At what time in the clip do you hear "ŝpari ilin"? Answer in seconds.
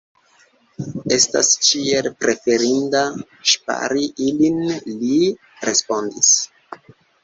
3.53-4.61